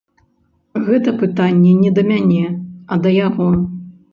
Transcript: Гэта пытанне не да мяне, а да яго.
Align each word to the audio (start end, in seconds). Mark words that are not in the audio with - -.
Гэта 0.87 1.13
пытанне 1.19 1.75
не 1.83 1.91
да 1.99 2.07
мяне, 2.09 2.43
а 2.97 3.01
да 3.05 3.09
яго. 3.27 3.49